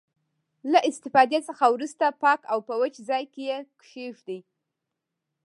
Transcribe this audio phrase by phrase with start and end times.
[0.71, 4.39] له استفادې څخه وروسته پاک او په وچ ځای کې یې کیږدئ.